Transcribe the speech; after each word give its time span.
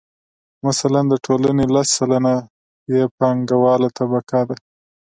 مثلاً 0.65 1.01
د 1.11 1.15
ټولنې 1.25 1.65
لس 1.75 1.87
سلنه 1.97 2.35
یې 2.93 3.01
پانګواله 3.17 3.87
طبقه 3.97 4.39
ده 4.49 4.55